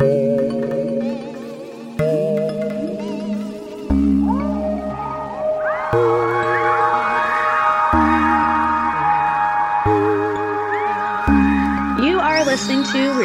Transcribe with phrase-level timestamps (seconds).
[0.00, 0.29] Listening to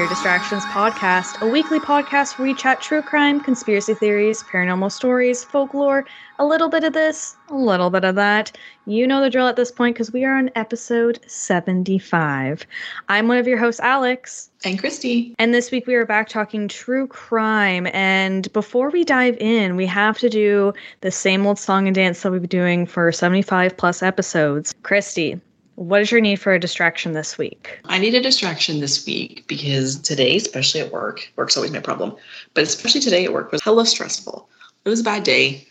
[0.08, 6.06] Distractions Podcast, a weekly podcast where we chat true crime, conspiracy theories, paranormal stories, folklore,
[6.38, 8.52] a little bit of this, a little bit of that.
[8.86, 12.68] You know the drill at this point because we are on episode 75.
[13.10, 14.52] I'm one of your hosts, Alex.
[14.64, 15.34] And Christy.
[15.40, 17.88] And this week we are back talking true crime.
[17.94, 22.22] And before we dive in, we have to do the same old song and dance
[22.22, 24.74] that we've been doing for 75 plus episodes.
[24.84, 25.40] Christy,
[25.76, 27.80] what is your need for a distraction this week?
[27.86, 32.16] I need a distraction this week because today, especially at work, work's always my problem,
[32.54, 34.48] but especially today at work was hella stressful.
[34.86, 35.68] It was a bad day.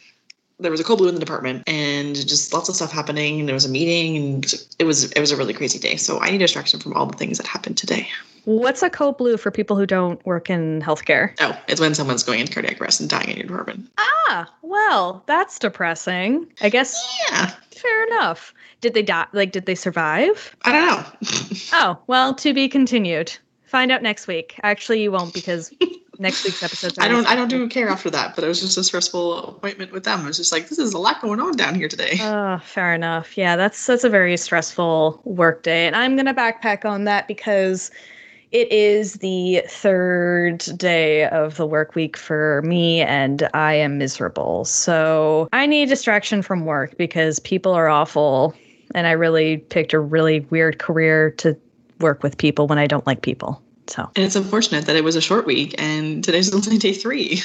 [0.60, 3.41] There was a code blue in the department and just lots of stuff happening.
[3.41, 5.97] And there was a meeting and it was it was a really crazy day.
[5.97, 8.08] So I need a distraction from all the things that happened today.
[8.44, 11.34] What's a code blue for people who don't work in healthcare?
[11.41, 13.91] Oh, it's when someone's going into cardiac arrest and dying in your department.
[13.98, 16.47] Ah, well, that's depressing.
[16.60, 16.94] I guess.
[17.30, 17.52] Yeah.
[17.70, 18.52] Fair enough.
[18.84, 19.27] Did they die?
[19.32, 20.54] Like, did they survive?
[20.60, 21.58] I don't know.
[21.72, 23.34] oh, well, to be continued.
[23.64, 24.60] Find out next week.
[24.62, 25.72] Actually, you won't because
[26.18, 26.98] next week's episode.
[26.98, 27.26] I don't.
[27.26, 28.34] I don't do care after that.
[28.34, 30.20] But it was just a stressful appointment with them.
[30.20, 32.18] It was just like this is a lot going on down here today.
[32.20, 33.38] Oh, fair enough.
[33.38, 37.91] Yeah, that's that's a very stressful work day, and I'm gonna backpack on that because
[38.52, 44.66] it is the third day of the work week for me, and I am miserable.
[44.66, 48.54] So I need distraction from work because people are awful
[48.95, 51.56] and I really picked a really weird career to
[52.00, 53.62] work with people when I don't like people.
[53.87, 57.43] So and it's unfortunate that it was a short week and today's only day three.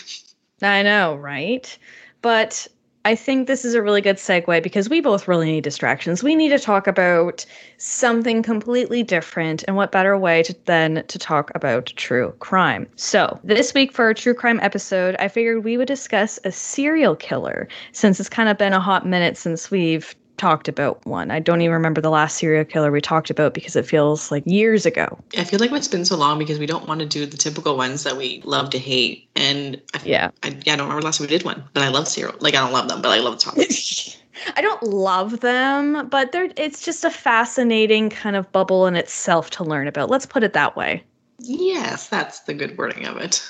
[0.61, 1.77] I know, right?
[2.21, 2.67] But
[3.05, 6.21] I think this is a really good segue because we both really need distractions.
[6.21, 7.45] We need to talk about
[7.77, 12.87] something completely different, and what better way to, than to talk about true crime?
[12.97, 17.15] So, this week for our true crime episode, I figured we would discuss a serial
[17.15, 21.29] killer since it's kind of been a hot minute since we've talked about one.
[21.29, 24.43] I don't even remember the last serial killer we talked about because it feels like
[24.45, 25.19] years ago.
[25.37, 27.77] I feel like it's been so long because we don't want to do the typical
[27.77, 29.29] ones that we love to hate.
[29.35, 31.89] And I, yeah, I, yeah, I don't remember last time we did one, but I
[31.89, 32.35] love serial.
[32.39, 33.71] Like I don't love them, but I love the topic.
[34.55, 39.49] I don't love them, but they're it's just a fascinating kind of bubble in itself
[39.51, 40.09] to learn about.
[40.09, 41.03] Let's put it that way.
[41.39, 43.45] Yes, that's the good wording of it.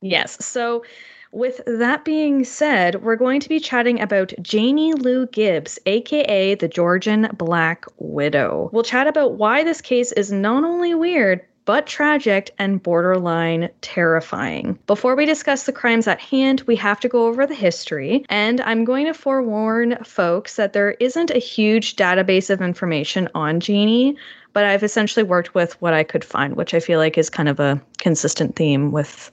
[0.00, 0.42] Yes.
[0.44, 0.82] So
[1.32, 6.68] with that being said, we're going to be chatting about Janie Lou Gibbs, aka the
[6.68, 8.70] Georgian Black Widow.
[8.72, 14.76] We'll chat about why this case is not only weird, but tragic and borderline terrifying.
[14.86, 18.60] Before we discuss the crimes at hand, we have to go over the history, and
[18.62, 24.16] I'm going to forewarn folks that there isn't a huge database of information on Janie,
[24.52, 27.48] but I've essentially worked with what I could find, which I feel like is kind
[27.48, 29.30] of a consistent theme with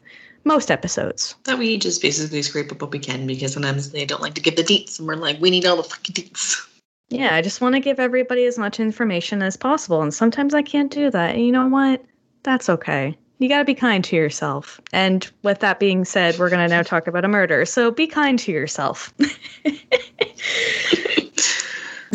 [0.48, 1.36] most episodes.
[1.44, 4.42] That we just basically scrape up what we can because sometimes they don't like to
[4.42, 6.68] give the deets, and we're like, we need all the fucking deets.
[7.10, 10.62] Yeah, I just want to give everybody as much information as possible, and sometimes I
[10.62, 11.36] can't do that.
[11.36, 12.04] And you know what?
[12.44, 13.18] That's okay.
[13.40, 14.82] You got to be kind to yourself.
[14.92, 17.66] And with that being said, we're going to now talk about a murder.
[17.66, 19.14] So be kind to yourself.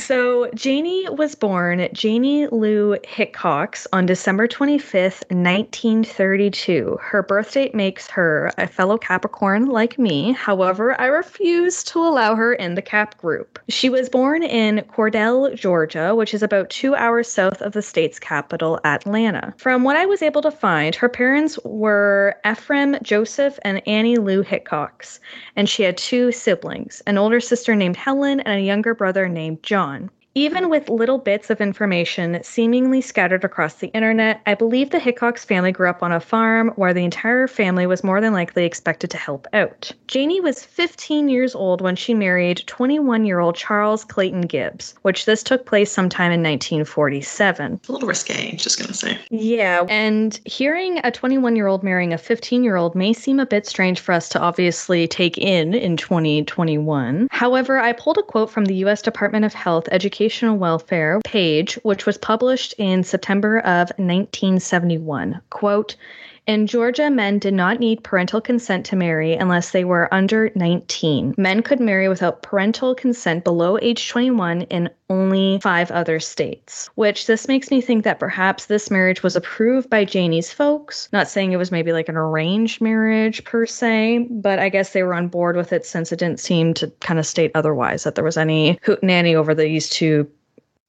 [0.05, 6.99] So, Janie was born Janie Lou Hickox on December 25th, 1932.
[7.01, 10.33] Her birth date makes her a fellow Capricorn like me.
[10.33, 13.61] However, I refuse to allow her in the Cap group.
[13.69, 18.19] She was born in Cordele, Georgia, which is about two hours south of the state's
[18.19, 19.55] capital, Atlanta.
[19.57, 24.43] From what I was able to find, her parents were Ephraim Joseph and Annie Lou
[24.43, 25.21] Hickox,
[25.55, 29.62] and she had two siblings an older sister named Helen and a younger brother named
[29.62, 29.93] John.
[30.34, 35.44] Even with little bits of information seemingly scattered across the internet, I believe the Hickox
[35.44, 39.11] family grew up on a farm where the entire family was more than likely expected
[39.11, 39.93] to help out.
[40.06, 45.26] Janie was 15 years old when she married 21 year old Charles Clayton Gibbs, which
[45.26, 47.81] this took place sometime in 1947.
[47.87, 49.19] A little risque, just gonna say.
[49.28, 53.44] Yeah, and hearing a 21 year old marrying a 15 year old may seem a
[53.44, 57.28] bit strange for us to obviously take in in 2021.
[57.31, 59.02] However, I pulled a quote from the U.S.
[59.02, 65.41] Department of Health Education Welfare page, which was published in September of 1971.
[65.51, 65.97] Quote,
[66.44, 71.37] In Georgia, men did not need parental consent to marry unless they were under 19.
[71.39, 77.29] Men could marry without parental consent below age 21 in only five other states, which
[77.29, 81.09] this makes me think that perhaps this marriage was approved by Janie's folks.
[81.12, 85.05] Not saying it was maybe like an arranged marriage per se, but I guess they
[85.05, 88.17] were on board with it since it didn't seem to kind of state otherwise that
[88.17, 90.29] there was any hootenanny over these two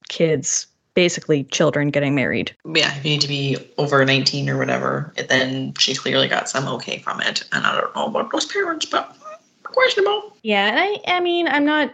[0.09, 2.55] kids basically children getting married.
[2.65, 6.67] Yeah, if you need to be over 19 or whatever, then she clearly got some
[6.67, 7.43] okay from it.
[7.51, 9.15] And I don't know about those parents, but
[9.63, 10.35] questionable.
[10.43, 11.91] Yeah, and I I mean, I'm not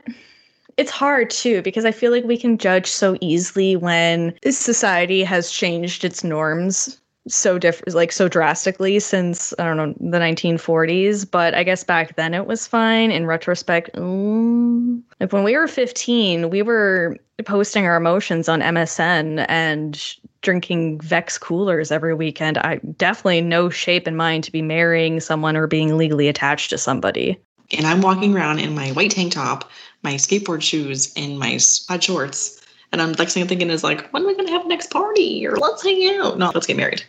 [0.77, 5.51] it's hard too because I feel like we can judge so easily when society has
[5.51, 11.53] changed its norms so different like so drastically since i don't know the 1940s but
[11.53, 13.11] i guess back then it was fine.
[13.11, 19.45] In retrospect mm, like when we were 15 we were posting our emotions on msn
[19.47, 22.57] and drinking vex coolers every weekend.
[22.57, 26.77] I definitely no shape in mind to be marrying someone or being legally attached to
[26.77, 27.37] somebody.
[27.71, 29.69] And i'm walking around in my white tank top
[30.01, 32.61] my skateboard shoes and my sweat shorts.
[32.91, 35.45] And i'm next thing i'm thinking is like when are we to have next party?
[35.45, 36.37] or let's hang out.
[36.37, 37.03] No let's get married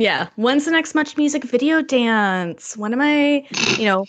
[0.00, 0.28] yeah.
[0.36, 2.76] When's the next Much Music video dance?
[2.76, 3.46] When am I,
[3.78, 4.06] you know,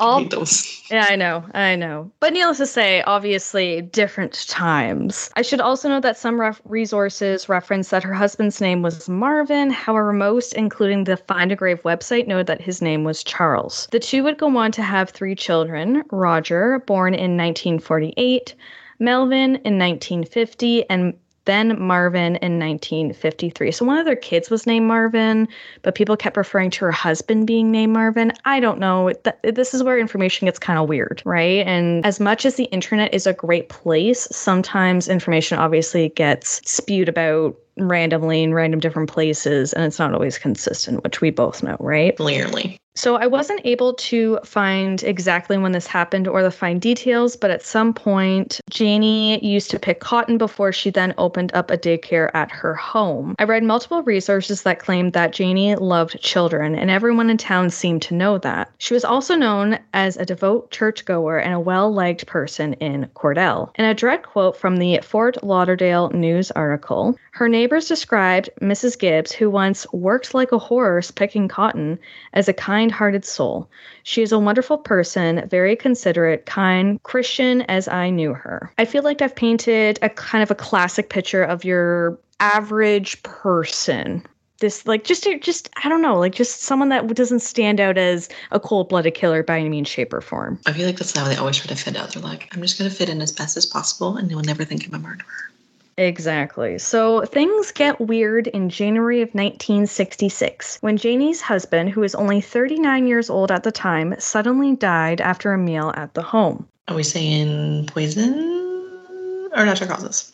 [0.00, 0.82] all those.
[0.90, 1.44] Yeah, I know.
[1.54, 2.10] I know.
[2.20, 5.30] But needless to say, obviously different times.
[5.36, 9.70] I should also note that some ref- resources reference that her husband's name was Marvin.
[9.70, 13.88] However, most, including the Find a Grave website, noted that his name was Charles.
[13.92, 18.54] The two would go on to have three children Roger, born in 1948,
[18.98, 21.14] Melvin in 1950, and
[21.46, 23.70] then Marvin in 1953.
[23.72, 25.48] So one of their kids was named Marvin,
[25.82, 28.32] but people kept referring to her husband being named Marvin.
[28.44, 29.12] I don't know.
[29.42, 31.66] This is where information gets kind of weird, right?
[31.66, 37.08] And as much as the internet is a great place, sometimes information obviously gets spewed
[37.08, 41.76] about randomly in random different places and it's not always consistent, which we both know,
[41.80, 42.16] right?
[42.16, 42.78] Clearly.
[42.96, 47.50] So I wasn't able to find exactly when this happened or the fine details, but
[47.50, 52.30] at some point, Janie used to pick cotton before she then opened up a daycare
[52.34, 53.34] at her home.
[53.40, 58.02] I read multiple resources that claimed that Janie loved children, and everyone in town seemed
[58.02, 58.70] to know that.
[58.78, 63.70] She was also known as a devout churchgoer and a well liked person in Cordele.
[63.74, 68.98] In a direct quote from the Fort Lauderdale News article, her neighbors described Mrs.
[68.98, 71.98] Gibbs, who once worked like a horse picking cotton,
[72.34, 73.70] as a kind hearted soul.
[74.02, 78.70] She is a wonderful person, very considerate, kind, Christian as I knew her.
[78.76, 84.22] I feel like I've painted a kind of a classic picture of your average person
[84.60, 88.28] this like just just I don't know, like just someone that doesn't stand out as
[88.50, 90.60] a cold-blooded killer by any means, shape, or form.
[90.66, 92.12] I feel like that's how they always try to fit out.
[92.12, 94.64] They're like, I'm just gonna fit in as best as possible, and they will never
[94.64, 95.50] think I'm a murderer.
[95.96, 96.78] Exactly.
[96.78, 103.06] So things get weird in January of 1966 when Janie's husband, who was only 39
[103.06, 106.66] years old at the time, suddenly died after a meal at the home.
[106.88, 110.32] Are we saying poison or natural causes?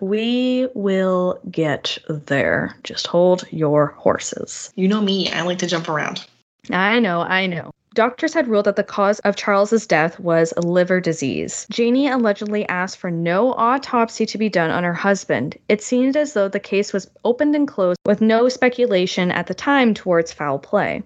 [0.00, 2.76] We will get there.
[2.82, 4.72] Just hold your horses.
[4.74, 6.26] You know me, I like to jump around.
[6.70, 7.70] I know, I know.
[7.94, 11.64] Doctors had ruled that the cause of Charles's death was liver disease.
[11.70, 15.56] Janie allegedly asked for no autopsy to be done on her husband.
[15.68, 19.54] It seemed as though the case was opened and closed with no speculation at the
[19.54, 21.04] time towards foul play.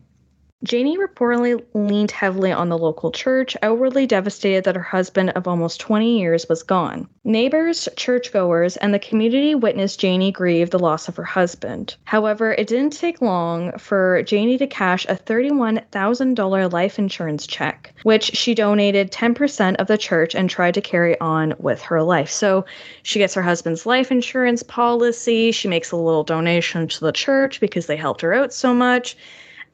[0.65, 5.79] Janie reportedly leaned heavily on the local church, outwardly devastated that her husband of almost
[5.79, 7.09] 20 years was gone.
[7.23, 11.95] Neighbors, churchgoers, and the community witnessed Janie grieve the loss of her husband.
[12.05, 18.25] However, it didn't take long for Janie to cash a $31,000 life insurance check, which
[18.37, 22.31] she donated 10% of the church and tried to carry on with her life.
[22.31, 22.65] So
[23.05, 27.61] she gets her husband's life insurance policy, she makes a little donation to the church
[27.61, 29.17] because they helped her out so much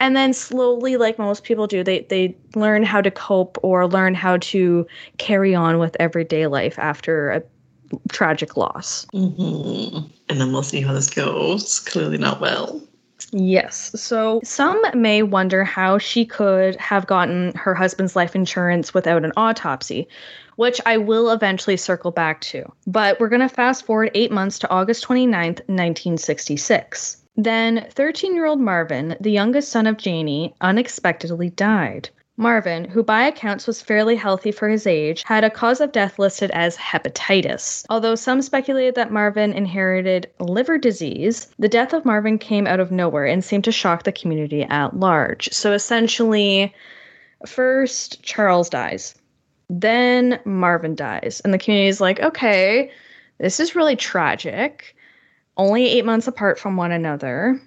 [0.01, 4.15] and then slowly like most people do they they learn how to cope or learn
[4.15, 4.87] how to
[5.19, 7.43] carry on with everyday life after a
[8.11, 10.07] tragic loss mm-hmm.
[10.29, 12.81] and then we'll see how this goes clearly not well
[13.31, 13.91] Yes.
[14.01, 19.33] So some may wonder how she could have gotten her husband's life insurance without an
[19.37, 20.07] autopsy,
[20.57, 22.71] which I will eventually circle back to.
[22.87, 27.24] But we're going to fast forward eight months to August 29th, 1966.
[27.37, 32.11] Then 13 year old Marvin, the youngest son of Janie, unexpectedly died.
[32.37, 36.19] Marvin, who by accounts was fairly healthy for his age, had a cause of death
[36.19, 37.85] listed as hepatitis.
[37.91, 42.91] Although some speculated that Marvin inherited liver disease, the death of Marvin came out of
[42.91, 45.49] nowhere and seemed to shock the community at large.
[45.53, 46.75] So essentially,
[47.47, 49.15] first Charles dies,
[49.69, 52.91] then Marvin dies, and the community is like, okay,
[53.39, 54.94] this is really tragic
[55.57, 57.61] only eight months apart from one another.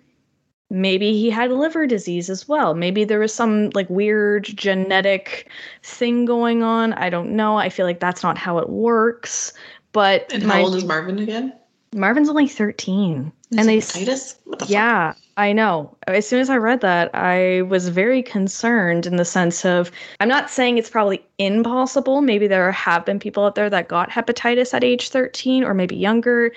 [0.70, 2.74] maybe he had liver disease as well.
[2.74, 5.50] Maybe there was some like weird genetic
[5.84, 6.94] thing going on.
[6.94, 7.58] I don't know.
[7.58, 9.53] I feel like that's not how it works.
[9.94, 11.53] But and how old is Marvin again?
[11.96, 13.32] Marvin's only 13.
[13.51, 14.36] Is and they hepatitis?
[14.44, 15.22] What the Yeah, fuck?
[15.38, 15.96] I know.
[16.08, 19.89] As soon as I read that, I was very concerned in the sense of
[20.20, 22.22] I'm not saying it's probably impossible.
[22.22, 25.96] Maybe there have been people out there that got hepatitis at age 13 or maybe
[25.96, 26.51] younger.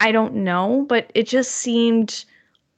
[0.00, 2.24] I don't know, but it just seemed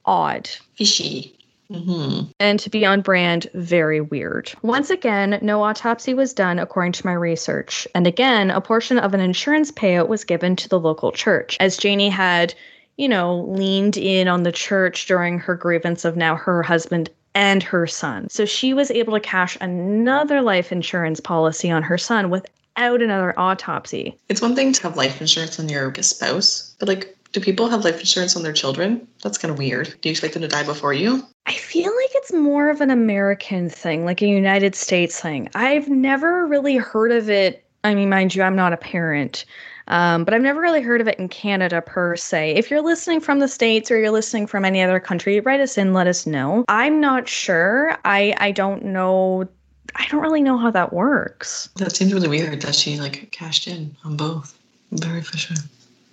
[0.05, 1.37] odd Fishy.
[1.71, 2.29] Mm-hmm.
[2.39, 4.51] and to be on brand, very weird.
[4.61, 7.87] Once again, no autopsy was done according to my research.
[7.95, 11.77] And again, a portion of an insurance payout was given to the local church, as
[11.77, 12.53] Janie had,
[12.97, 17.63] you know, leaned in on the church during her grievance of now her husband and
[17.63, 18.29] her son.
[18.29, 22.29] So she was able to cash another life insurance policy on her son
[22.75, 24.17] without another autopsy.
[24.29, 27.83] It's one thing to have life insurance on your spouse, but like, do people have
[27.83, 29.07] life insurance on their children?
[29.23, 29.93] That's kind of weird.
[30.01, 31.23] Do you expect them to die before you?
[31.47, 35.49] I feel like it's more of an American thing, like a United States thing.
[35.55, 37.65] I've never really heard of it.
[37.83, 39.45] I mean, mind you, I'm not a parent,
[39.87, 42.51] um, but I've never really heard of it in Canada per se.
[42.51, 45.77] If you're listening from the States or you're listening from any other country, write us
[45.77, 46.63] in, let us know.
[46.69, 47.97] I'm not sure.
[48.05, 49.49] I, I don't know.
[49.95, 53.67] I don't really know how that works That seems really weird that she like cashed
[53.67, 54.57] in on both.
[54.91, 55.55] Very fishy.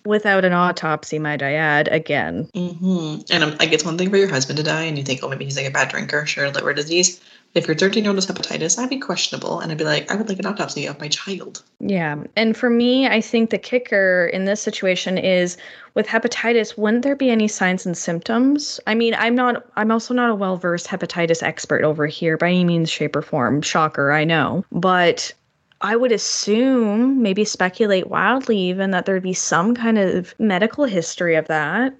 [0.05, 2.49] without an autopsy, might I add, again.
[2.55, 3.23] Mm-hmm.
[3.31, 5.29] And um, like, it's one thing for your husband to die, and you think, oh,
[5.29, 7.21] maybe he's like a bad drinker, sure, liver disease.
[7.54, 10.14] If your 13 year old has hepatitis, I'd be questionable, and I'd be like, I
[10.14, 11.62] would like an autopsy of my child.
[11.80, 12.23] Yeah.
[12.37, 15.57] And for me, I think the kicker in this situation is
[15.95, 18.78] with hepatitis, wouldn't there be any signs and symptoms?
[18.87, 22.49] I mean, I'm not, I'm also not a well versed hepatitis expert over here by
[22.49, 23.62] any means, shape, or form.
[23.62, 24.64] Shocker, I know.
[24.71, 25.33] But
[25.80, 31.35] I would assume, maybe speculate wildly even, that there'd be some kind of medical history
[31.35, 31.95] of that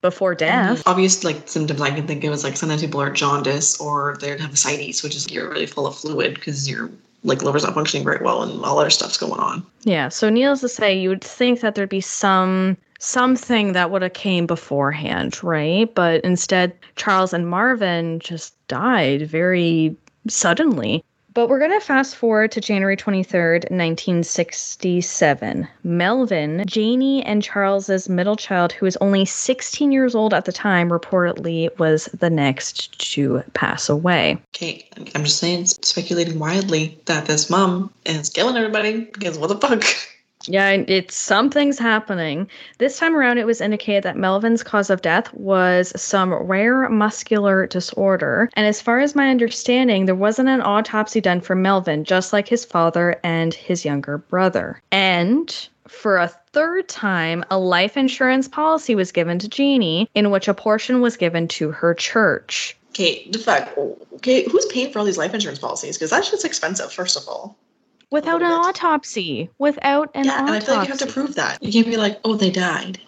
[0.00, 0.80] before death.
[0.80, 0.88] Mm-hmm.
[0.88, 4.40] Obvious like symptoms I can think of is like sometimes people are jaundice or they'd
[4.40, 6.90] have ascites, which is you're really full of fluid because your
[7.24, 9.64] like liver's not functioning very well and all other stuff's going on.
[9.82, 10.08] Yeah.
[10.08, 14.12] So needless to say, you would think that there'd be some something that would have
[14.12, 15.92] came beforehand, right?
[15.94, 19.96] But instead, Charles and Marvin just died very
[20.28, 21.04] suddenly.
[21.38, 25.68] But we're going to fast forward to January 23rd, 1967.
[25.84, 30.88] Melvin, Janie and Charles's middle child, who was only 16 years old at the time,
[30.88, 34.36] reportedly was the next to pass away.
[34.52, 39.58] Okay, I'm just saying, speculating wildly that this mom is killing everybody because what the
[39.58, 39.84] fuck?
[40.48, 42.48] Yeah, it's something's happening.
[42.78, 47.66] This time around, it was indicated that Melvin's cause of death was some rare muscular
[47.66, 48.48] disorder.
[48.54, 52.48] And as far as my understanding, there wasn't an autopsy done for Melvin, just like
[52.48, 54.80] his father and his younger brother.
[54.90, 60.48] And for a third time, a life insurance policy was given to Jeannie, in which
[60.48, 62.74] a portion was given to her church.
[62.90, 63.76] Okay, the fuck.
[64.14, 65.96] Okay, who's paying for all these life insurance policies?
[65.96, 67.56] Because that shit's expensive, first of all.
[68.10, 69.50] Without an autopsy.
[69.58, 70.48] Without an yeah, autopsy.
[70.48, 71.62] and I feel like you have to prove that.
[71.62, 72.98] You can't be like, oh, they died.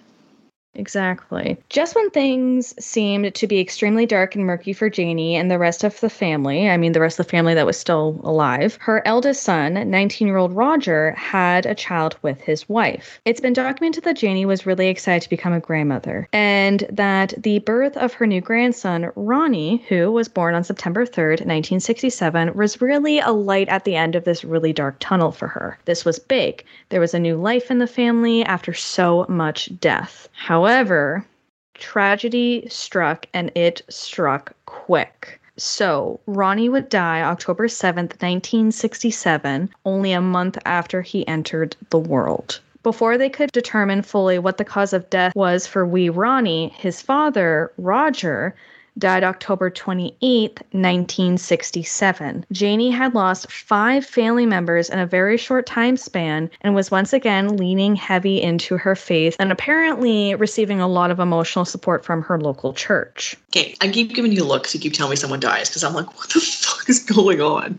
[0.74, 1.58] Exactly.
[1.68, 5.82] Just when things seemed to be extremely dark and murky for Janie and the rest
[5.82, 9.02] of the family, I mean, the rest of the family that was still alive, her
[9.04, 13.20] eldest son, 19 year old Roger, had a child with his wife.
[13.24, 17.58] It's been documented that Janie was really excited to become a grandmother and that the
[17.58, 23.18] birth of her new grandson, Ronnie, who was born on September 3rd, 1967, was really
[23.18, 25.78] a light at the end of this really dark tunnel for her.
[25.84, 26.64] This was big.
[26.90, 30.28] There was a new life in the family after so much death.
[30.61, 31.25] However,
[31.73, 35.40] tragedy struck and it struck quick.
[35.57, 42.61] So, Ronnie would die October 7th, 1967, only a month after he entered the world.
[42.83, 47.00] Before they could determine fully what the cause of death was for wee Ronnie, his
[47.00, 48.55] father, Roger,
[49.00, 52.47] died October 28th, 1967.
[52.52, 57.12] Janie had lost five family members in a very short time span and was once
[57.12, 62.23] again leaning heavy into her faith and apparently receiving a lot of emotional support from
[62.23, 63.37] her local church.
[63.50, 64.75] Okay, I keep giving you looks.
[64.75, 67.78] You keep telling me someone dies because I'm like, what the fuck is going on?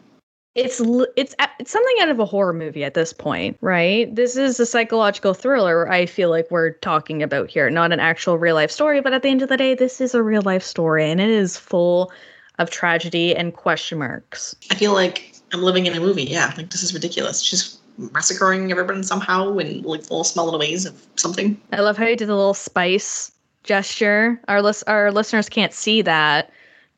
[0.54, 0.82] It's
[1.16, 4.14] it's it's something out of a horror movie at this point, right?
[4.14, 5.90] This is a psychological thriller.
[5.90, 9.00] I feel like we're talking about here, not an actual real life story.
[9.00, 11.30] But at the end of the day, this is a real life story, and it
[11.30, 12.12] is full
[12.60, 14.54] of tragedy and question marks.
[14.70, 16.24] I feel like I'm living in a movie.
[16.24, 17.42] Yeah, like this is ridiculous.
[17.42, 21.60] She's massacring everyone somehow in like little small little ways of something.
[21.72, 23.32] I love how you did the little spice
[23.64, 24.42] gesture.
[24.50, 26.52] Our lis- our listeners can't see that,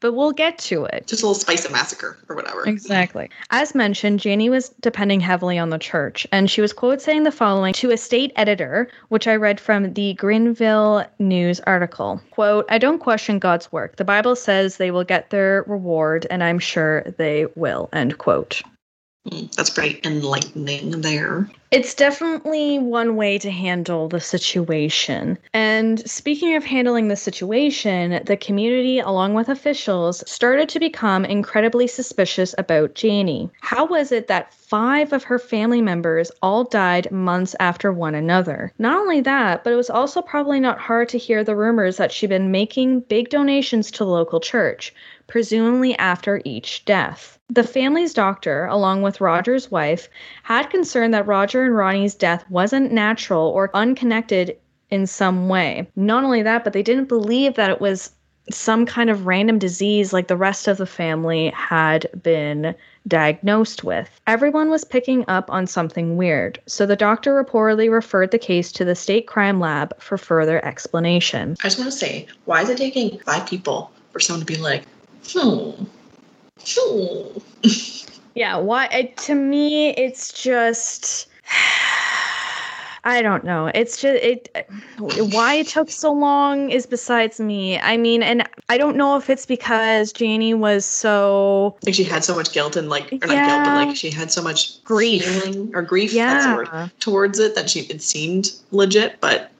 [0.03, 1.07] but we'll get to it.
[1.07, 2.67] Just a little spice of massacre or whatever.
[2.67, 3.29] Exactly.
[3.51, 7.31] As mentioned, Janie was depending heavily on the church, and she was quote saying the
[7.31, 12.21] following to a state editor, which I read from the Greenville News article.
[12.31, 13.95] Quote, I don't question God's work.
[13.95, 17.87] The Bible says they will get their reward, and I'm sure they will.
[17.93, 18.61] End quote.
[19.29, 21.49] Mm, That's pretty enlightening there.
[21.73, 25.39] It's definitely one way to handle the situation.
[25.55, 31.87] And speaking of handling the situation, the community, along with officials, started to become incredibly
[31.87, 33.49] suspicious about Janie.
[33.61, 38.71] How was it that five of her family members all died months after one another?
[38.77, 42.11] Not only that, but it was also probably not hard to hear the rumors that
[42.11, 44.93] she'd been making big donations to the local church,
[45.27, 47.39] presumably after each death.
[47.49, 50.09] The family's doctor, along with Roger's wife,
[50.43, 54.57] had concern that Roger and Ronnie's death wasn't natural or unconnected
[54.89, 55.87] in some way.
[55.95, 58.11] Not only that, but they didn't believe that it was
[58.51, 62.75] some kind of random disease like the rest of the family had been
[63.07, 64.09] diagnosed with.
[64.27, 68.85] Everyone was picking up on something weird, so the doctor reportedly referred the case to
[68.85, 71.55] the state crime lab for further explanation.
[71.61, 74.59] I just want to say, why is it taking five people for someone to be
[74.59, 74.83] like,
[75.27, 75.83] hmm,
[76.59, 77.39] hmm?
[78.35, 81.27] Yeah, why it, to me it's just
[83.05, 83.69] I don't know.
[83.75, 87.77] It's just it why it took so long is besides me.
[87.77, 92.23] I mean, and I don't know if it's because Janie was so Like she had
[92.23, 95.25] so much guilt and like, or not guilt, but like she had so much Grief.
[95.73, 96.55] or grief yeah.
[96.55, 99.51] word, towards it that she it seemed legit, but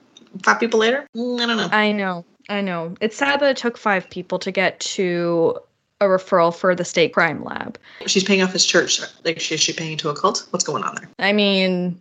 [0.42, 1.68] five people later, mm, I don't know.
[1.70, 2.24] I know.
[2.48, 2.94] I know.
[3.00, 5.58] It's sad that it took 5 people to get to
[6.00, 7.78] a referral for the state crime lab.
[8.06, 9.00] She's paying off his church.
[9.24, 10.46] Like, she, is she paying into a cult?
[10.50, 11.08] What's going on there?
[11.18, 11.98] I mean,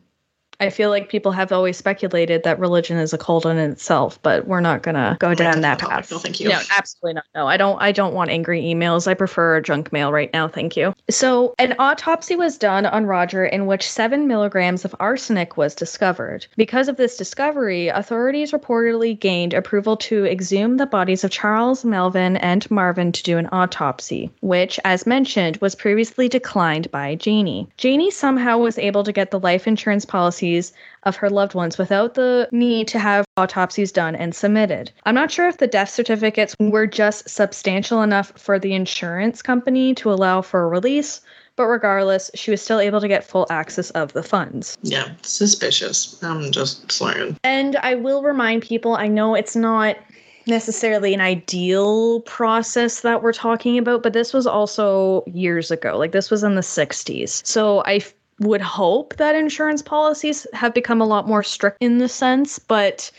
[0.59, 4.47] I feel like people have always speculated that religion is a cult in itself, but
[4.47, 5.95] we're not gonna go down that topic.
[5.95, 6.11] path.
[6.11, 6.49] No, thank you.
[6.49, 7.25] No, absolutely not.
[7.35, 7.81] No, I don't.
[7.81, 9.07] I don't want angry emails.
[9.07, 10.47] I prefer junk mail right now.
[10.47, 10.93] Thank you.
[11.09, 16.47] So, an autopsy was done on Roger, in which seven milligrams of arsenic was discovered.
[16.55, 22.37] Because of this discovery, authorities reportedly gained approval to exhume the bodies of Charles, Melvin,
[22.37, 27.67] and Marvin to do an autopsy, which, as mentioned, was previously declined by Janie.
[27.77, 30.05] Janie somehow was able to get the life insurance
[30.43, 34.91] policies of her loved ones without the need to have autopsies done and submitted.
[35.05, 39.93] I'm not sure if the death certificates were just substantial enough for the insurance company
[39.95, 41.21] to allow for a release,
[41.55, 44.77] but regardless, she was still able to get full access of the funds.
[44.81, 46.21] Yeah, suspicious.
[46.23, 47.37] I'm just saying.
[47.43, 49.97] And I will remind people I know it's not
[50.45, 55.97] necessarily an ideal process that we're talking about, but this was also years ago.
[55.97, 57.45] Like this was in the 60s.
[57.45, 61.97] So I f- would hope that insurance policies have become a lot more strict in
[61.97, 63.11] this sense, but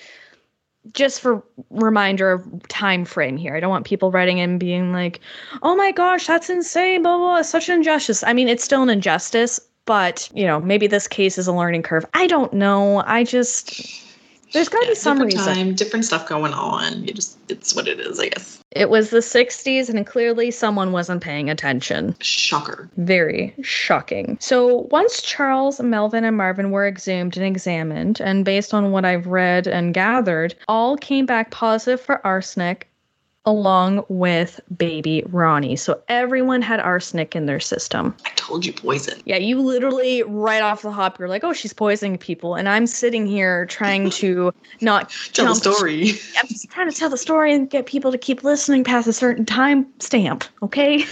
[0.92, 3.57] just for reminder of time frame here.
[3.57, 5.20] I don't want people writing in being like,
[5.62, 8.83] "Oh my gosh, that's insane, blah blah, blah such an injustice." I mean, it's still
[8.83, 12.05] an injustice, but, you know, maybe this case is a learning curve.
[12.14, 13.03] I don't know.
[13.07, 14.04] I just
[14.55, 15.55] there's got to Yeah, be some different reason.
[15.55, 17.05] time, different stuff going on.
[17.05, 18.61] You just, it's what it is, I guess.
[18.71, 22.17] It was the 60s, and clearly someone wasn't paying attention.
[22.21, 22.88] Shocker.
[22.97, 24.37] Very shocking.
[24.40, 29.27] So, once Charles, Melvin, and Marvin were exhumed and examined, and based on what I've
[29.27, 32.88] read and gathered, all came back positive for arsenic
[33.46, 35.76] along with baby Ronnie.
[35.76, 38.14] So, everyone had arsenic in their system.
[38.24, 39.20] I told you poison.
[39.26, 42.54] Yeah, you literally right off the hop, you're like, oh, she's poisoning people.
[42.54, 46.11] And I'm sitting here trying to not Tell the story.
[46.38, 49.12] I'm just trying to tell the story and get people to keep listening past a
[49.12, 51.04] certain time stamp, okay?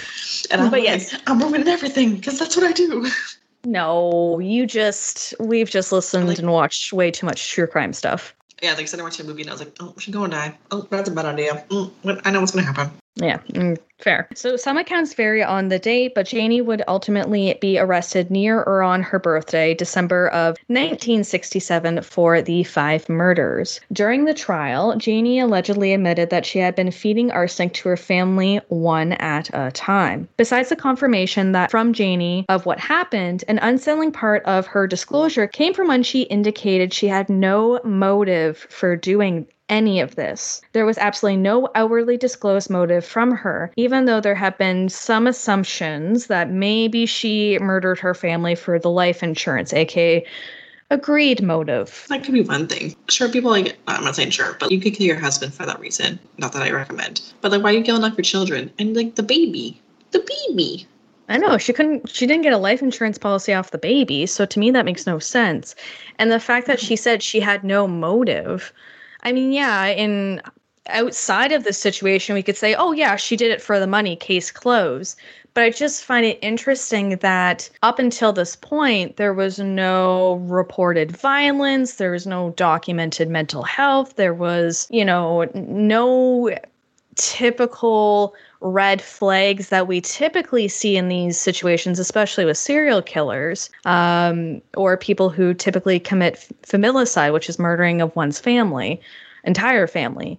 [0.50, 1.18] And I'm But like, yes.
[1.26, 3.08] I'm ruining everything because that's what I do.
[3.64, 8.34] No, you just we've just listened Like- and watched way too much true crime stuff.
[8.62, 10.30] Yeah, like I said, I watched a movie and I was like, oh, she's going
[10.30, 10.56] to die.
[10.70, 11.66] Oh, that's a bad idea.
[11.68, 13.01] Mm, I know what's going to happen.
[13.16, 14.26] Yeah, mm, fair.
[14.34, 18.82] So some accounts vary on the date, but Janie would ultimately be arrested near or
[18.82, 23.80] on her birthday, December of 1967, for the five murders.
[23.92, 28.60] During the trial, Janie allegedly admitted that she had been feeding arsenic to her family
[28.68, 30.26] one at a time.
[30.38, 35.46] Besides the confirmation that from Janie of what happened, an unsettling part of her disclosure
[35.46, 40.60] came from when she indicated she had no motive for doing any of this.
[40.72, 45.26] There was absolutely no outwardly disclosed motive from her, even though there have been some
[45.26, 50.24] assumptions that maybe she murdered her family for the life insurance, aka
[50.90, 52.04] agreed motive.
[52.10, 52.94] That could be one thing.
[53.08, 55.80] Sure, people like, I'm not saying sure, but you could kill your husband for that
[55.80, 56.18] reason.
[56.36, 57.22] Not that I recommend.
[57.40, 58.70] But like, why are you killing off your children?
[58.78, 59.80] And like the baby.
[60.10, 60.86] The baby.
[61.30, 64.44] I know she couldn't she didn't get a life insurance policy off the baby, so
[64.44, 65.74] to me that makes no sense.
[66.18, 68.70] And the fact that she said she had no motive.
[69.22, 70.40] I mean, yeah, in
[70.88, 74.16] outside of this situation, we could say, oh, yeah, she did it for the money,
[74.16, 75.18] case closed.
[75.54, 81.14] But I just find it interesting that up until this point, there was no reported
[81.14, 86.50] violence, there was no documented mental health, there was, you know, no
[87.16, 94.62] typical red flags that we typically see in these situations, especially with serial killers um,
[94.76, 99.00] or people who typically commit familicide, which is murdering of one's family,
[99.44, 100.38] entire family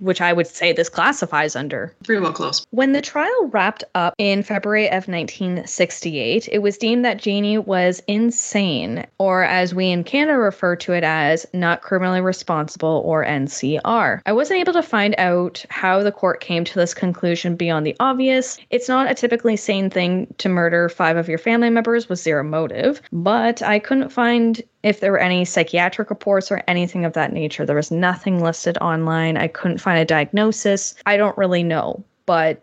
[0.00, 1.94] which I would say this classifies under.
[2.04, 2.66] Pretty well close.
[2.70, 8.02] When the trial wrapped up in February of 1968, it was deemed that Janie was
[8.06, 14.20] insane, or as we in Canada refer to it as not criminally responsible or NCR.
[14.24, 17.96] I wasn't able to find out how the court came to this conclusion beyond the
[18.00, 18.58] obvious.
[18.70, 22.44] It's not a typically sane thing to murder five of your family members with zero
[22.44, 27.32] motive, but I couldn't find if there were any psychiatric reports or anything of that
[27.32, 27.64] nature.
[27.64, 29.36] There was nothing listed online.
[29.36, 30.94] I couldn't find a diagnosis.
[31.06, 32.62] I don't really know, but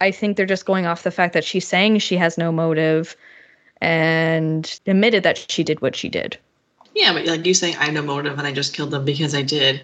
[0.00, 3.16] I think they're just going off the fact that she's saying she has no motive
[3.80, 6.38] and admitted that she did what she did.
[6.94, 9.34] Yeah, but like you say, I have no motive and I just killed them because
[9.34, 9.82] I did.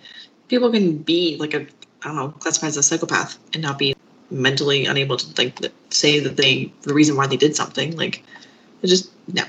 [0.48, 3.94] People can be like a, I don't know, classified as a psychopath and not be
[4.30, 5.58] mentally unable to like
[5.90, 7.96] say that they the reason why they did something.
[7.96, 8.22] Like,
[8.82, 9.44] it just no.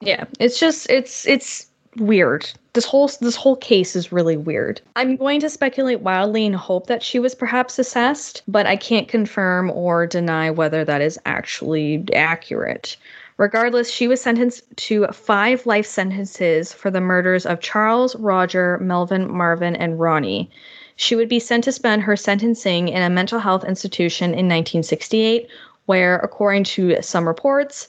[0.00, 2.50] Yeah, it's just it's it's weird.
[2.74, 4.80] This whole this whole case is really weird.
[4.96, 9.08] I'm going to speculate wildly and hope that she was perhaps assessed, but I can't
[9.08, 12.96] confirm or deny whether that is actually accurate.
[13.36, 19.30] Regardless, she was sentenced to five life sentences for the murders of Charles, Roger, Melvin,
[19.30, 20.50] Marvin, and Ronnie.
[20.96, 25.46] She would be sent to spend her sentencing in a mental health institution in 1968,
[25.86, 27.88] where, according to some reports,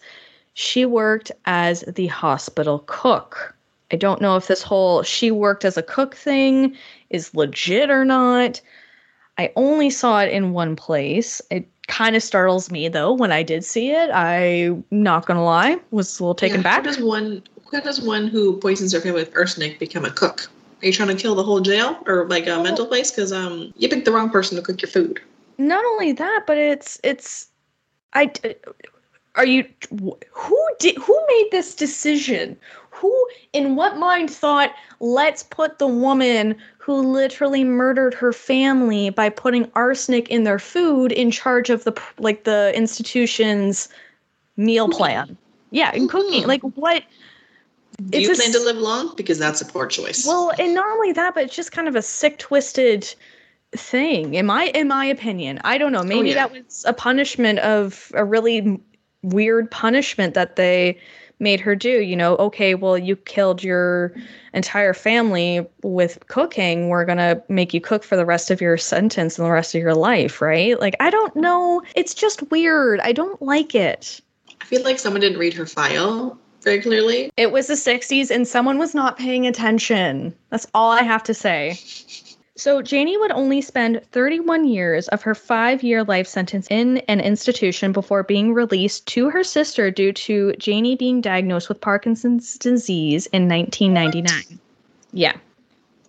[0.56, 3.56] she worked as the hospital cook.
[3.91, 6.76] I don't know if this whole she worked as a cook thing
[7.10, 8.62] is legit or not.
[9.38, 11.41] I only saw it in one place.
[11.50, 14.10] It kind of startles me though when I did see it.
[14.12, 16.86] I'm not gonna lie, was a little taken yeah, back.
[16.86, 20.50] How does one how does one who poisons their family with arsenic become a cook?
[20.82, 23.10] Are you trying to kill the whole jail or like a mental place?
[23.10, 25.22] Because um, you picked the wrong person to cook your food.
[25.58, 27.48] Not only that, but it's it's
[28.13, 28.32] I
[29.36, 29.65] are you
[30.32, 32.58] who did who made this decision
[32.93, 39.29] who in what mind thought let's put the woman who literally murdered her family by
[39.29, 43.89] putting arsenic in their food in charge of the like the institution's
[44.58, 45.36] meal plan?
[45.71, 46.41] Yeah and cooking.
[46.41, 46.47] Mm-hmm.
[46.47, 47.03] Like what
[48.10, 49.15] do you plan a, to live long?
[49.15, 50.25] Because that's a poor choice.
[50.25, 53.13] Well and not only that but it's just kind of a sick twisted
[53.71, 55.60] thing in my in my opinion.
[55.63, 56.01] I don't know.
[56.01, 56.47] Oh, maybe oh, yeah.
[56.47, 58.79] that was a punishment of a really
[59.23, 60.99] weird punishment that they
[61.39, 62.02] made her do.
[62.02, 64.13] You know, okay, well, you killed your
[64.54, 66.89] entire family with cooking.
[66.89, 69.76] We're going to make you cook for the rest of your sentence and the rest
[69.76, 70.80] of your life, right?
[70.80, 71.82] Like, I don't know.
[71.96, 73.00] It's just weird.
[73.02, 74.22] I don't like it.
[74.62, 77.30] I feel like someone didn't read her file very clearly.
[77.36, 80.34] It was the 60s and someone was not paying attention.
[80.50, 81.78] That's all I have to say.
[82.56, 87.20] So, Janie would only spend 31 years of her five year life sentence in an
[87.20, 93.26] institution before being released to her sister due to Janie being diagnosed with Parkinson's disease
[93.28, 94.34] in 1999.
[94.36, 94.60] What?
[95.13, 95.36] Yeah.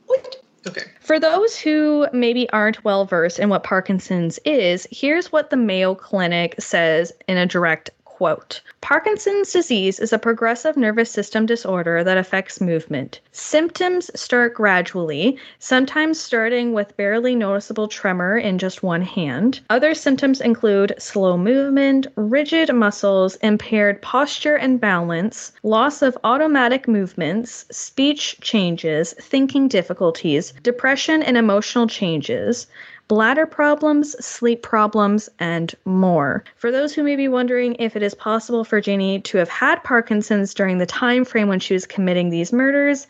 [0.06, 0.36] What?
[0.66, 0.82] Okay.
[1.00, 5.94] For those who maybe aren't well versed in what Parkinson's is, here's what the Mayo
[5.94, 7.90] Clinic says in a direct
[8.24, 13.20] Quote Parkinson's disease is a progressive nervous system disorder that affects movement.
[13.32, 19.60] Symptoms start gradually, sometimes starting with barely noticeable tremor in just one hand.
[19.68, 27.66] Other symptoms include slow movement, rigid muscles, impaired posture and balance, loss of automatic movements,
[27.70, 32.68] speech changes, thinking difficulties, depression and emotional changes
[33.08, 36.42] bladder problems, sleep problems, and more.
[36.56, 39.84] For those who may be wondering if it is possible for Janie to have had
[39.84, 43.06] Parkinson's during the time frame when she was committing these murders,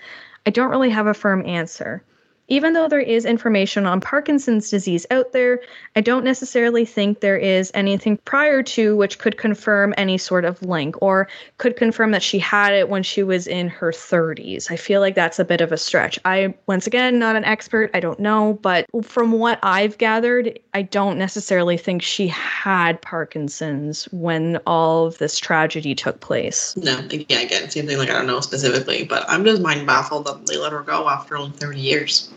[0.46, 2.02] I don't really have a firm answer.
[2.48, 5.61] Even though there is information on Parkinson's disease out there,
[5.96, 10.61] I don't necessarily think there is anything prior to which could confirm any sort of
[10.61, 11.26] link or
[11.57, 14.70] could confirm that she had it when she was in her 30s.
[14.70, 16.18] I feel like that's a bit of a stretch.
[16.26, 20.83] I, once again, not an expert, I don't know, but from what I've gathered, I
[20.83, 26.76] don't necessarily think she had Parkinson's when all of this tragedy took place.
[26.76, 30.26] No, yeah, again, same thing, like I don't know specifically, but I'm just mind baffled
[30.26, 32.30] that they let her go after only 30 years.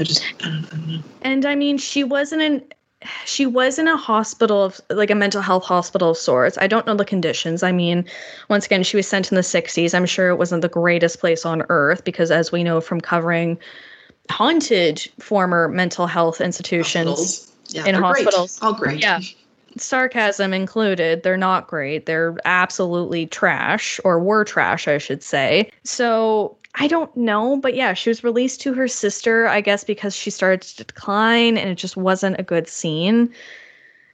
[0.00, 1.02] I just I don't, I don't know.
[1.22, 2.64] And I mean, she wasn't in
[3.24, 6.58] she was in a hospital of like a mental health hospital of sorts.
[6.58, 7.62] I don't know the conditions.
[7.62, 8.04] I mean,
[8.48, 9.94] once again, she was sent in the 60s.
[9.94, 13.58] I'm sure it wasn't the greatest place on earth because as we know from covering
[14.30, 17.52] haunted former mental health institutions Hospitals.
[17.68, 18.24] Yeah, in they're great.
[18.24, 18.58] hospitals.
[18.62, 19.00] All great.
[19.00, 19.20] Yeah.
[19.76, 22.06] sarcasm included, they're not great.
[22.06, 25.70] They're absolutely trash, or were trash, I should say.
[25.84, 30.14] So I don't know, but yeah, she was released to her sister, I guess, because
[30.14, 33.34] she started to decline and it just wasn't a good scene.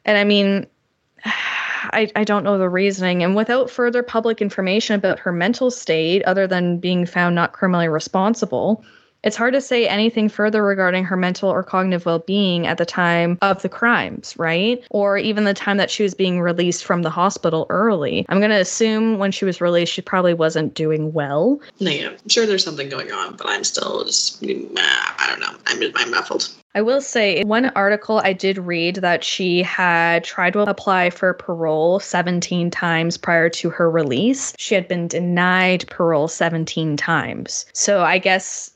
[0.05, 0.67] And I mean,
[1.25, 3.23] I, I don't know the reasoning.
[3.23, 7.89] And without further public information about her mental state, other than being found not criminally
[7.89, 8.85] responsible,
[9.27, 12.87] it's hard to say anything further regarding her mental or cognitive well being at the
[12.87, 14.83] time of the crimes, right?
[14.91, 18.25] Or even the time that she was being released from the hospital early.
[18.29, 21.61] I'm going to assume when she was released, she probably wasn't doing well.
[21.81, 25.57] No, yeah, I'm sure there's something going on, but I'm still just, I don't know.
[25.67, 26.49] I'm, I'm muffled.
[26.77, 31.09] I will say, in one article I did read that she had tried to apply
[31.09, 34.53] for parole 17 times prior to her release.
[34.59, 37.65] She had been denied parole 17 times.
[37.73, 38.76] So I guess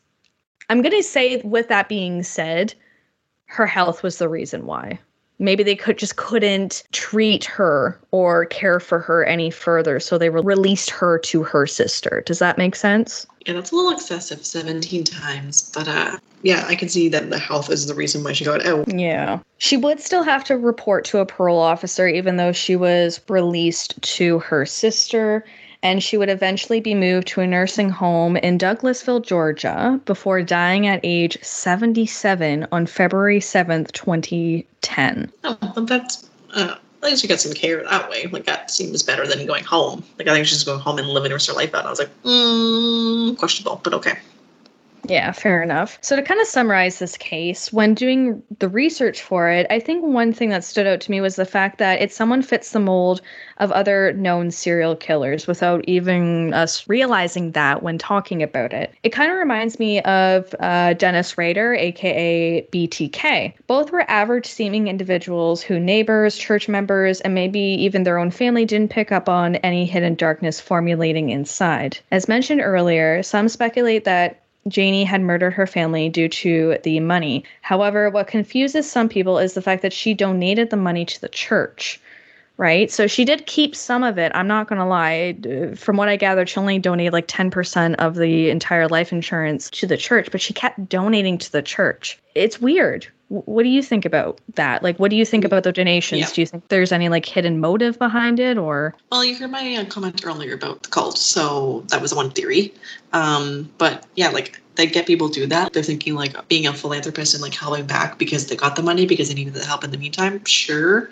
[0.71, 2.75] I'm going to say, with that being said,
[3.47, 5.01] her health was the reason why.
[5.41, 10.29] Maybe they could just couldn't treat her or care for her any further, so they
[10.29, 12.23] re- released her to her sister.
[12.25, 13.27] Does that make sense?
[13.47, 15.73] Yeah, that's a little excessive, 17 times.
[15.75, 18.65] But uh, yeah, I can see that the health is the reason why she got
[18.65, 18.87] out.
[18.95, 19.41] Yeah.
[19.59, 24.01] She would still have to report to a parole officer, even though she was released
[24.03, 25.45] to her sister
[25.83, 30.87] and she would eventually be moved to a nursing home in Douglasville, Georgia, before dying
[30.87, 35.33] at age 77 on February 7th, 2010.
[35.45, 36.29] Oh, well, that's.
[36.53, 38.27] Uh, at least you got some care that way.
[38.27, 40.05] Like, that seems better than going home.
[40.19, 41.81] Like, I think she's going home and living her life out.
[41.81, 44.19] And I was like, mm, questionable, but okay.
[45.09, 45.99] Yeah, fair enough.
[46.03, 50.05] So, to kind of summarize this case, when doing the research for it, I think
[50.05, 52.81] one thing that stood out to me was the fact that it someone fits the
[52.81, 53.21] mold
[53.59, 58.93] of other known serial killers without even us realizing that when talking about it.
[59.03, 63.55] It kind of reminds me of uh, Dennis Rader, aka BTK.
[63.67, 68.65] Both were average seeming individuals who neighbors, church members, and maybe even their own family
[68.65, 71.99] didn't pick up on any hidden darkness formulating inside.
[72.11, 77.45] As mentioned earlier, some speculate that Janie had murdered her family due to the money.
[77.63, 81.29] However, what confuses some people is the fact that she donated the money to the
[81.29, 82.01] church,
[82.61, 82.91] right?
[82.91, 84.31] So she did keep some of it.
[84.35, 85.75] I'm not going to lie.
[85.77, 89.87] From what I gathered, she only donated like 10% of the entire life insurance to
[89.87, 92.19] the church, but she kept donating to the church.
[92.35, 93.09] It's weird.
[93.29, 94.83] What do you think about that?
[94.83, 96.21] Like, what do you think about the donations?
[96.21, 96.29] Yeah.
[96.35, 98.95] Do you think there's any like hidden motive behind it or?
[99.11, 102.75] Well, you heard my uh, comment earlier about the cult, so that was one theory.
[103.15, 105.73] Um, but yeah, like they get people do that.
[105.73, 109.07] They're thinking like being a philanthropist and like helping back because they got the money
[109.07, 110.45] because they needed the help in the meantime.
[110.45, 111.09] Sure,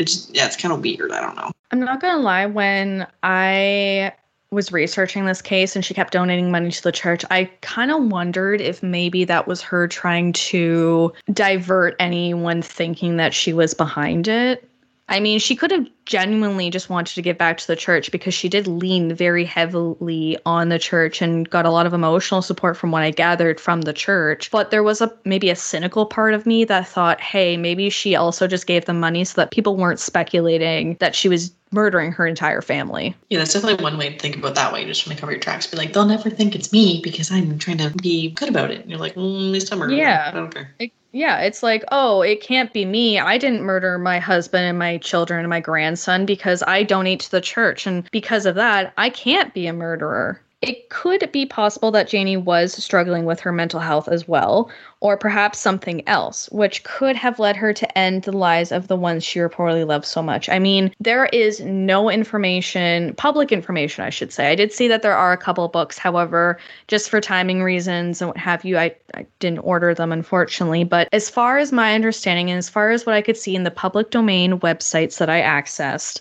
[0.00, 1.12] it's yeah, it's kind of weird.
[1.12, 1.52] I don't know.
[1.70, 4.12] I'm not gonna lie, when I
[4.50, 8.02] was researching this case and she kept donating money to the church, I kind of
[8.02, 14.26] wondered if maybe that was her trying to divert anyone thinking that she was behind
[14.26, 14.68] it.
[15.10, 18.32] I mean, she could have genuinely just wanted to give back to the church because
[18.32, 22.76] she did lean very heavily on the church and got a lot of emotional support
[22.76, 24.52] from what I gathered from the church.
[24.52, 28.14] But there was a maybe a cynical part of me that thought, hey, maybe she
[28.14, 32.26] also just gave them money so that people weren't speculating that she was murdering her
[32.26, 33.14] entire family.
[33.30, 34.84] Yeah, that's definitely one way to think about that way.
[34.84, 35.66] Just trying to cover your tracks.
[35.66, 38.82] Be like, they'll never think it's me because I'm trying to be good about it.
[38.82, 39.90] And you're like, mm, at least I'm.
[39.90, 40.30] Yeah.
[40.32, 40.72] I don't care.
[41.12, 43.18] Yeah, it's like, oh, it can't be me.
[43.18, 47.30] I didn't murder my husband and my children and my grandson because I donate to
[47.30, 47.86] the church.
[47.86, 50.40] And because of that, I can't be a murderer.
[50.62, 54.70] It could be possible that Janie was struggling with her mental health as well,
[55.00, 58.96] or perhaps something else, which could have led her to end the lives of the
[58.96, 60.50] ones she reportedly loved so much.
[60.50, 64.48] I mean, there is no information, public information, I should say.
[64.48, 68.28] I did see that there are a couple books, however, just for timing reasons and
[68.28, 70.84] what have you, I, I didn't order them, unfortunately.
[70.84, 73.64] But as far as my understanding and as far as what I could see in
[73.64, 76.20] the public domain websites that I accessed,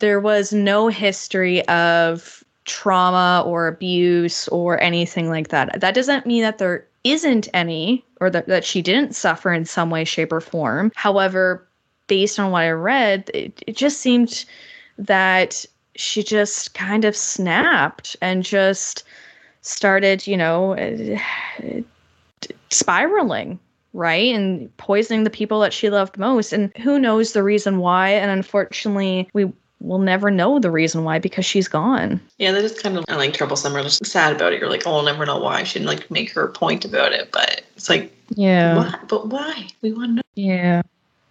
[0.00, 5.80] there was no history of trauma or abuse or anything like that.
[5.80, 9.90] That doesn't mean that there isn't any or that, that she didn't suffer in some
[9.90, 10.92] way, shape, or form.
[10.94, 11.66] However,
[12.06, 14.44] based on what I read, it, it just seemed
[14.98, 15.64] that
[15.96, 19.04] she just kind of snapped and just
[19.62, 20.76] started, you know,
[22.70, 23.58] spiraling
[23.94, 28.10] right and poisoning the people that she loved most and who knows the reason why
[28.10, 29.50] and unfortunately we
[29.80, 32.20] will never know the reason why because she's gone.
[32.38, 34.60] Yeah, that is kind of like troublesome or just sad about it.
[34.60, 35.62] You're like, oh, I'll never know why.
[35.62, 38.76] She didn't like make her point about it, but it's like, Yeah.
[38.76, 38.94] why?
[39.08, 39.68] But why?
[39.82, 40.22] We want to know.
[40.34, 40.82] Yeah.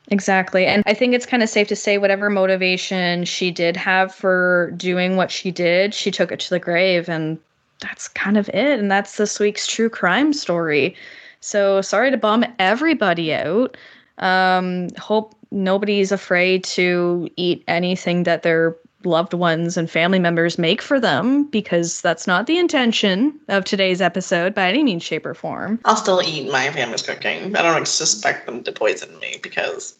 [0.09, 0.65] Exactly.
[0.65, 4.71] And I think it's kind of safe to say whatever motivation she did have for
[4.77, 7.37] doing what she did, she took it to the grave and
[7.81, 8.79] that's kind of it.
[8.79, 10.95] And that's this week's true crime story.
[11.41, 13.75] So sorry to bum everybody out.
[14.19, 20.81] Um, hope nobody's afraid to eat anything that their loved ones and family members make
[20.81, 25.33] for them because that's not the intention of today's episode by any means, shape, or
[25.33, 25.79] form.
[25.85, 27.55] I'll still eat my family's cooking.
[27.55, 29.95] I don't suspect them to poison me because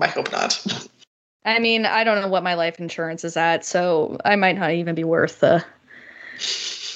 [0.00, 0.64] I hope not.
[1.44, 4.72] I mean, I don't know what my life insurance is at, so I might not
[4.72, 5.64] even be worth the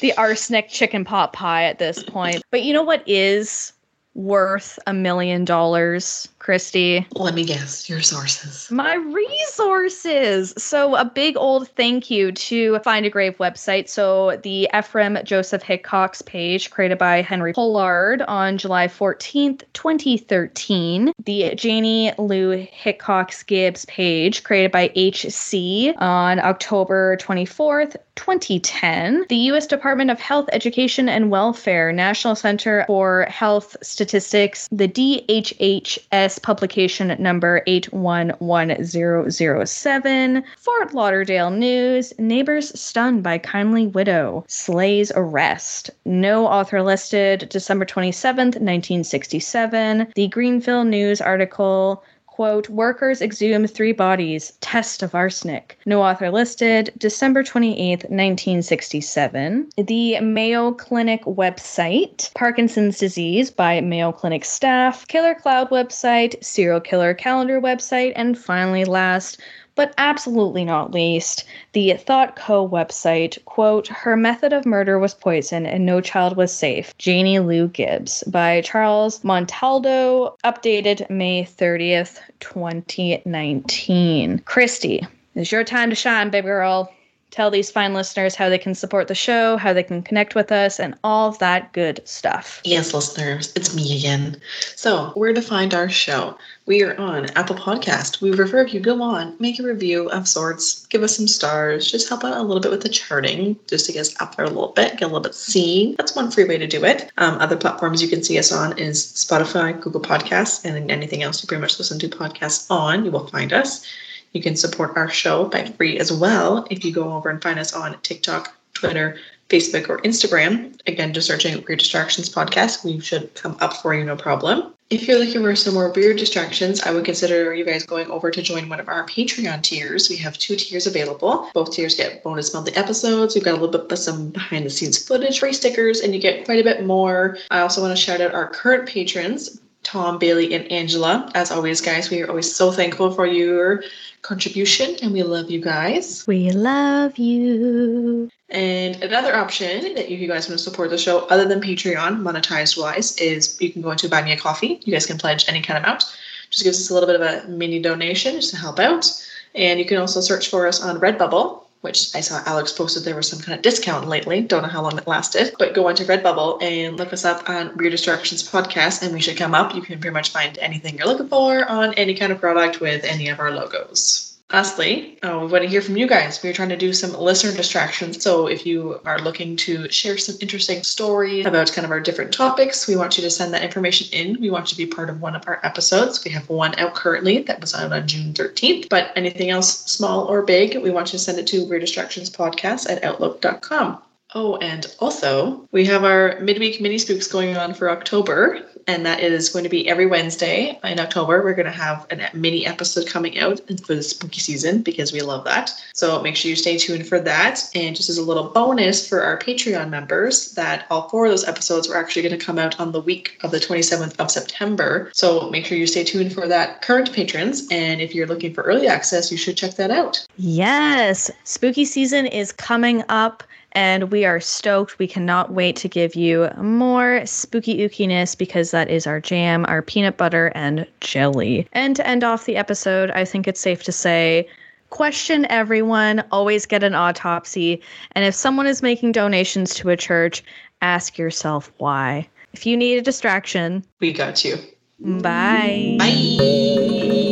[0.00, 2.42] the arsenic chicken pot pie at this point.
[2.50, 3.72] But you know what is
[4.14, 7.06] worth a million dollars, Christy?
[7.12, 8.70] Let me guess your sources.
[8.70, 10.54] My resources.
[10.56, 13.88] So, a big old thank you to Find a Grave website.
[13.88, 21.12] So, the Ephraim Joseph Hickox page created by Henry Pollard on July 14th, 2013.
[21.24, 29.26] The Janie Lou Hickox Gibbs page created by HC on October 24th, 2010.
[29.28, 29.66] The U.S.
[29.66, 37.62] Department of Health, Education, and Welfare National Center for Health Statistics, the DHHS publication number
[37.66, 40.44] 811007.
[40.56, 44.44] Fort Lauderdale News Neighbors stunned by kindly widow.
[44.48, 45.90] Slays arrest.
[46.04, 47.48] No author listed.
[47.50, 50.12] December 27th, 1967.
[50.14, 52.02] The Greenville News article
[52.40, 55.78] quote, workers exhumed three bodies, test of arsenic.
[55.84, 59.68] No author listed, December 28th, 1967.
[59.76, 67.12] The Mayo Clinic website, Parkinson's disease by Mayo Clinic staff, Killer Cloud website, serial killer
[67.12, 69.38] calendar website, and finally last,
[69.74, 75.66] but absolutely not least, the Thought Co website, quote, Her method of murder was poison
[75.66, 76.96] and no child was safe.
[76.98, 84.40] Janie Lou Gibbs by Charles Montaldo, updated May 30th, 2019.
[84.40, 86.90] Christy, it's your time to shine, baby girl
[87.30, 90.50] tell these fine listeners how they can support the show, how they can connect with
[90.50, 92.60] us, and all of that good stuff.
[92.64, 94.40] Yes, listeners, it's me again.
[94.76, 96.36] So, where to find our show?
[96.66, 98.20] We are on Apple Podcast.
[98.20, 101.90] We prefer if you go on, make a review of sorts, give us some stars,
[101.90, 104.44] just help out a little bit with the charting, just to get us up there
[104.44, 105.96] a little bit, get a little bit seen.
[105.96, 107.10] That's one free way to do it.
[107.18, 111.42] Um, other platforms you can see us on is Spotify, Google Podcasts, and anything else
[111.42, 113.84] you pretty much listen to podcasts on, you will find us.
[114.32, 117.58] You can support our show by free as well if you go over and find
[117.58, 120.80] us on TikTok, Twitter, Facebook, or Instagram.
[120.86, 122.84] Again, just searching Weird Distractions Podcast.
[122.84, 124.72] We should come up for you, no problem.
[124.90, 128.28] If you're looking for some more weird distractions, I would consider you guys going over
[128.28, 130.10] to join one of our Patreon tiers.
[130.10, 131.48] We have two tiers available.
[131.54, 133.36] Both tiers get bonus monthly episodes.
[133.36, 136.20] We've got a little bit of some behind the scenes footage, free stickers, and you
[136.20, 137.38] get quite a bit more.
[137.52, 139.60] I also want to shout out our current patrons.
[139.82, 141.30] Tom, Bailey, and Angela.
[141.34, 143.82] As always, guys, we are always so thankful for your
[144.22, 146.26] contribution and we love you guys.
[146.26, 148.30] We love you.
[148.50, 152.20] And another option that if you guys want to support the show, other than Patreon,
[152.20, 154.80] monetized wise, is you can go into Buy Me a Coffee.
[154.84, 156.04] You guys can pledge any kind of amount.
[156.50, 159.06] Just gives us a little bit of a mini donation just to help out.
[159.54, 163.16] And you can also search for us on Redbubble which I saw Alex posted there
[163.16, 164.40] was some kind of discount lately.
[164.42, 167.76] Don't know how long it lasted, but go onto Redbubble and look us up on
[167.76, 169.74] Weird Distractions podcast, and we should come up.
[169.74, 173.04] You can pretty much find anything you're looking for on any kind of product with
[173.04, 174.29] any of our logos.
[174.52, 176.42] Lastly, uh, we want to hear from you guys.
[176.42, 178.20] We're trying to do some listener distractions.
[178.22, 182.32] So if you are looking to share some interesting stories about kind of our different
[182.32, 184.40] topics, we want you to send that information in.
[184.40, 186.24] We want you to be part of one of our episodes.
[186.24, 188.88] We have one out currently that was out on June 13th.
[188.88, 192.28] But anything else small or big, we want you to send it to Weird Distractions
[192.28, 194.02] Podcast at outlook.com.
[194.34, 199.20] Oh, and also, we have our midweek mini spooks going on for October, and that
[199.20, 201.42] is going to be every Wednesday in October.
[201.44, 205.20] We're going to have a mini episode coming out for the spooky season because we
[205.20, 205.70] love that.
[205.94, 207.62] So make sure you stay tuned for that.
[207.74, 211.46] And just as a little bonus for our Patreon members, that all four of those
[211.46, 215.10] episodes are actually going to come out on the week of the 27th of September.
[215.14, 217.68] So make sure you stay tuned for that, current patrons.
[217.70, 220.26] And if you're looking for early access, you should check that out.
[220.36, 224.98] Yes, spooky season is coming up and we are stoked.
[224.98, 229.82] We cannot wait to give you more spooky ookiness because that is our jam, our
[229.82, 231.68] peanut butter and jelly.
[231.72, 234.48] And to end off the episode, I think it's safe to say
[234.90, 237.80] question everyone, always get an autopsy,
[238.12, 240.42] and if someone is making donations to a church,
[240.82, 242.28] ask yourself why.
[242.52, 244.56] If you need a distraction, we got you.
[244.98, 245.96] Bye.
[245.98, 247.26] Bye.